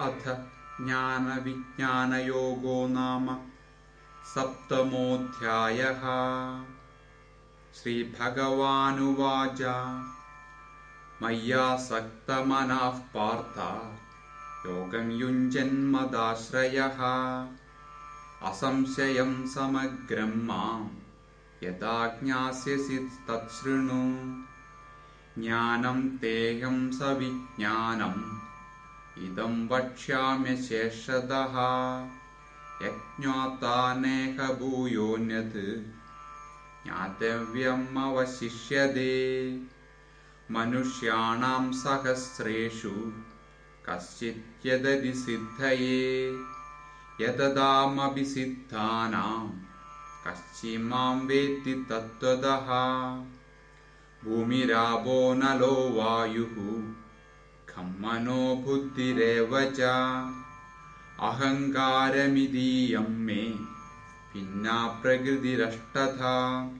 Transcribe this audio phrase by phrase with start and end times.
[0.00, 0.38] अथ
[0.80, 3.38] ज्ञानविज्ञानयोगो नाम
[4.34, 6.02] सप्तमोऽध्यायः।
[7.74, 9.58] श्रीभगवानुवाच।
[11.22, 13.82] मय्यासक्तमनाः पार्थ
[14.66, 16.96] योगं युञ्जन्मदाश्रयः।
[18.50, 20.88] असंशयं समग्रं मां
[21.62, 24.34] यदा ज्ञास्यसि तच्छृणु
[25.42, 28.45] ज्ञानं तेऽहं सविज्ञानम्
[29.18, 31.54] इदं वक्ष्याम्यशेषदः
[32.86, 35.56] यज्ञाता नेह भूयोऽन्यत्
[36.84, 39.12] ज्ञातव्यम् अवशिष्यते।
[40.50, 43.12] मनुष्याणां सहस्रेषु
[43.88, 46.30] कश्चित् सिद्धये।
[47.20, 49.48] यददामपि सिद्धानां
[50.26, 52.66] कश्चिमां वेत्ति तत्त्वतः
[54.24, 57.05] भूमिरापो नलो वायुः
[57.76, 59.80] खं मनो बुद्धिरेव च।
[61.20, 63.58] अहङ्कारमिदीयं मे
[64.32, 66.70] भिन्ना प्रकृतिरष्टथा।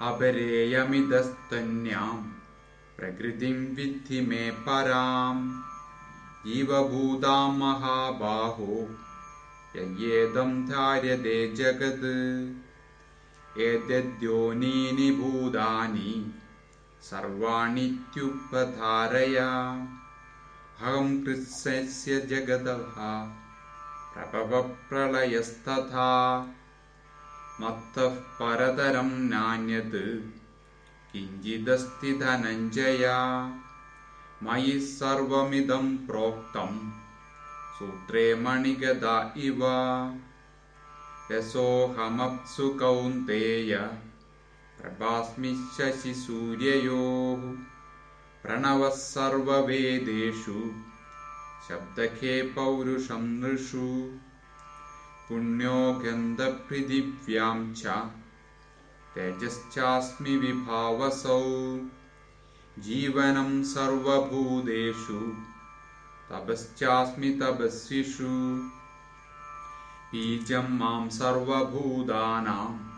[0.00, 2.32] अपरेयमिदस्तन्यां
[2.98, 5.62] प्रकृतिं विद्धि मे परां।
[6.46, 8.96] जीवभूतां महाबाहो
[9.76, 12.64] ययेदं धार्यते जगत्।
[13.58, 16.40] एतद्योनीनि भूतानि
[17.04, 19.36] सर्वाणीत्युपधारय।
[20.80, 23.32] अहं कृत्स्नस्य जगतः
[24.14, 26.10] प्रभवप्रलयस्तथा।
[27.60, 30.32] मत्तः परतरं नान्यत्
[31.12, 33.08] किञ्चिदस्ति धनञ्जय।
[34.42, 36.92] मयि सर्वमिदं प्रोक्तं
[37.78, 39.60] सूत्रे मणिगदा इव।
[41.32, 43.90] यशोऽहमप्सु कौन्तेय
[44.84, 47.40] प्रभास्मि शशिसूर्ययोः
[48.42, 50.72] प्रणवः सर्ववेदेषु
[51.68, 54.12] शब्दखे पौरुषं नृषु।
[55.28, 57.86] पुण्यो गन्धपृथिव्यां च
[59.14, 61.40] तेजश्चास्मि विभावसौ।
[62.78, 65.20] जीवनं सर्वभूतेषु
[66.30, 68.60] तपश्चास्मि तपस्विषु।
[70.12, 72.93] बीजं मां सर्वभूतानां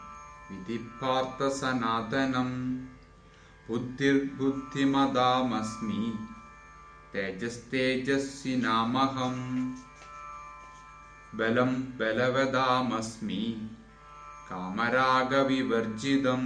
[0.51, 2.81] विधिपार्थसनातनं
[3.69, 6.29] बुद्धिर्बुद्धिमदामस्मि।
[7.13, 9.75] तेजस्तेजस्विनामहम्
[11.39, 13.71] बलं बलवदामस्मि।
[14.51, 16.43] कामरागविवर्जितं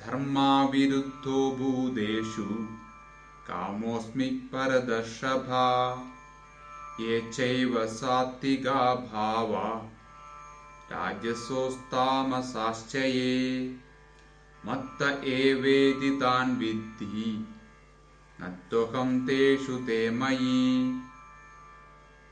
[0.00, 2.68] धर्माविरुद्धो भूतेषु।
[3.48, 6.04] कामोऽस्मि परदर्शभा।
[7.00, 9.93] ये चैव सात्विका भावा
[10.92, 13.76] राजसोस्तामसाश्च ये
[14.66, 17.48] मत्त एवेदि तान् विद्धि।
[18.40, 21.00] न त्वहं तेषु ते मयि।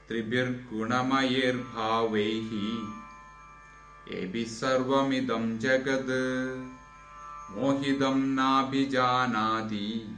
[0.09, 2.87] त्रिभिर्गुणमयैर्भावैः
[4.19, 6.73] एभिः सर्वमिदं जगत्
[7.57, 10.17] मोहितं नाभिजानाति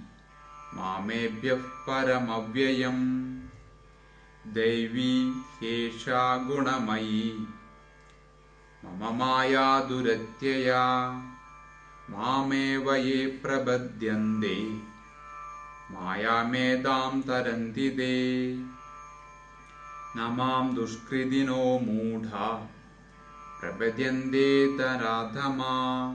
[0.75, 3.41] मामेभ्यः परमव्ययम्।
[4.47, 7.54] दैवी ह्येषा गुणमयी
[8.85, 11.11] मम माया दुरत्यया।
[12.11, 14.83] मामेव ये प्रबध्यन्ते।
[15.91, 18.55] मायामेतां तरन्ति ते।
[20.17, 22.69] न मां दुष्कृतिनो मूढा।
[23.61, 26.09] प्रपद्यन्ते तराधमा।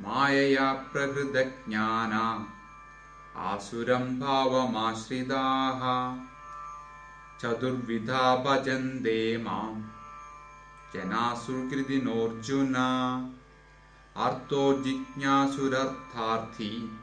[0.00, 2.46] मायया प्रकृतज्ञाना।
[3.36, 5.80] आसुरं भावमाश्रिताः।
[7.40, 9.97] चतुर्विधा भजन्ते मां
[10.94, 12.74] जनासुकृतिनोऽर्जुन
[14.16, 17.00] अर्थो जिज्ञासुरर्थार्थी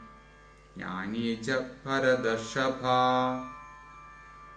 [0.78, 3.40] ज्ञानी च परदर्शभा।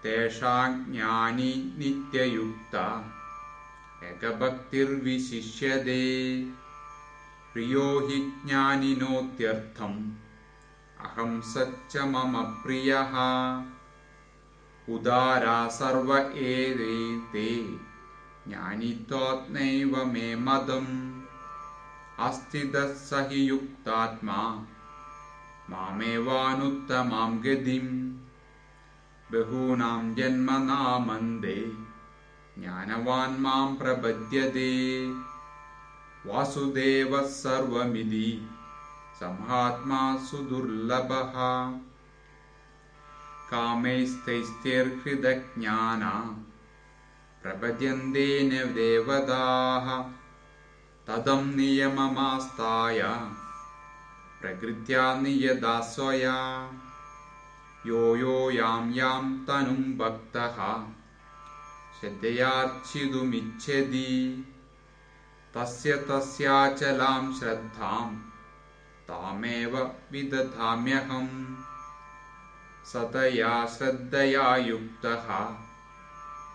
[0.03, 3.13] तेषां ज्ञानी नित्ययुक्ता।
[4.03, 6.45] एकभक्तिर्विशिष्यते।
[7.53, 10.11] प्रियो हि ज्ञानिनोत्यर्थम्
[10.99, 13.63] अहं सच्च मम प्रियः।
[14.95, 17.88] उदारा सर्व एते
[18.50, 21.22] ज्ञानित्वात्नैव मे मदम्
[22.19, 24.66] अस्थितः स हि युक्तात्मा
[25.69, 28.19] मामेवानुत्तमां गतिम्
[29.34, 31.72] बहूनां जन्मनामन्दे
[32.60, 34.69] ज्ञानवान् मां प्रपद्यते।
[36.25, 38.50] वासुदेवः सर्वमिति
[39.19, 41.34] समात्मा सुदुर्लभः।
[43.50, 46.46] कामैस्तैस्तिर्हृदज्ञाना
[47.44, 50.01] प्रपद्यन्ते न देवताः
[51.07, 53.01] तदं नियममास्ताय
[54.41, 56.71] प्रकृत्या नियदा स्वया
[57.88, 60.57] यो यो यां यां तनुं भक्तः
[62.00, 63.06] श्रद्धयार्चितुमिच्छति।
[65.56, 68.15] तस्य तस्याचलां श्रद्धां
[69.07, 71.56] तामेव विदधाम्यहम्।
[72.86, 75.69] सतया श्रद्धया युक्तः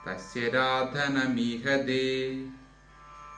[0.07, 2.47] तस्य राधनमीहदे।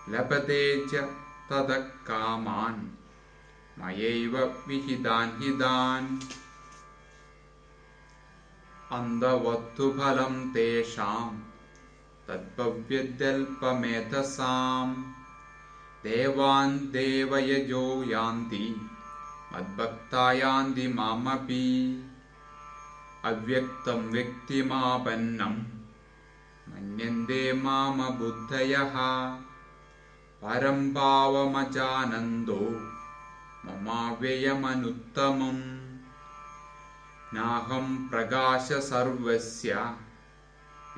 [0.08, 1.14] लभते च
[1.50, 3.00] ततः कामान्
[3.80, 6.20] मयैव विहितान् हितान्।
[8.92, 11.40] अन्धवत्तु फलं तेषां।
[12.28, 15.04] तद्भव्यद्यल्पमेधसां
[16.04, 18.90] देवान् देवयजो यान्ति।
[19.52, 22.04] मद्भक्ता यान्ति मामपि।
[23.24, 25.75] अव्यक्तं व्यक्तिमापन्नं
[26.68, 28.94] मन्यन्ते मामबुद्धयः।
[30.42, 32.80] परं भावमजानन्दो
[33.64, 35.96] ममाव्ययमनुत्तमम्।
[37.34, 39.96] नाहं प्रकाशसर्वस्य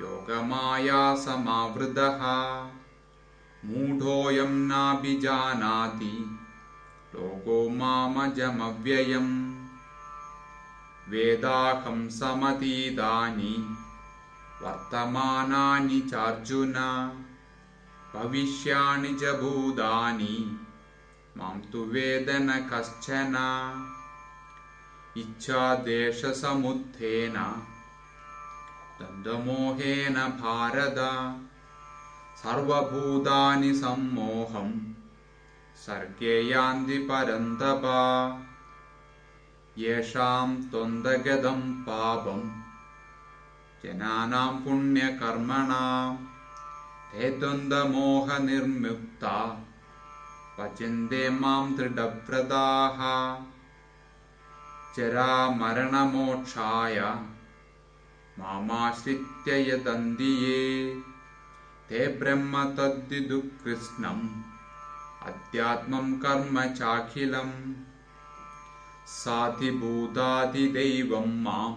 [0.01, 2.21] योगमायासमावृतः
[3.65, 6.41] मूढोऽयं नाभिजानाति
[7.15, 9.67] लोको मामजमव्ययम्।
[11.09, 13.77] वेदाहं समतीतानि
[14.63, 16.75] वर्तमानानि चार्जुन
[18.15, 20.67] भविष्याणि च भूतानि।
[21.37, 23.35] मां तु वेद न कश्चन
[25.17, 27.65] इच्छादेशसमुत्थेन।
[29.01, 30.95] दन्दमोहेन भारत
[32.39, 34.95] सर्वभूतानि सम्मोहं
[35.77, 37.83] सर्गे यान्ति परन्तप
[39.79, 42.68] येषां त्वन्दगतं पापं
[43.83, 46.17] जनानां पुण्यकर्मणां
[47.11, 49.35] ते द्वन्द्वमोहनिर्मुक्ता
[50.59, 52.99] भजन्ते मां दृढव्रताः
[54.97, 56.99] चरामरणमोक्षाय
[58.39, 60.61] मामाश्रित्य यदन्ति ये
[61.89, 64.25] ते ब्रह्म तद्विदुकृष्णम्
[65.29, 67.55] अध्यात्मं कर्म चाखिलम्।
[69.07, 71.73] साधिभूतादिदैवं मां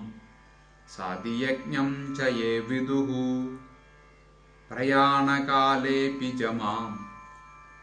[0.91, 3.07] साधियज्ञं च ये विदुः।
[4.69, 6.95] प्रयाणकालेऽपि च मां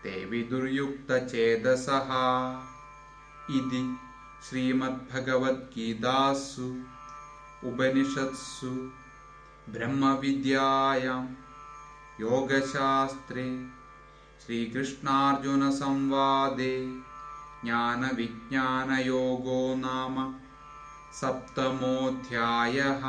[0.02, 2.08] ते विदुर्युक्तचेतसः
[3.56, 3.98] इति
[4.48, 6.82] श्रीमद्भगवद्गीतासु
[7.68, 8.90] उपनिषत्सु
[9.72, 11.26] ब्रह्मविद्यायां
[12.20, 13.66] योगशास्त्रे
[14.46, 17.02] श्रीकृष्णार्जुनसंवादे
[17.64, 20.34] ज्ञानविज्ञानयोगो नाम
[21.20, 23.04] सप्तमोऽध्यायः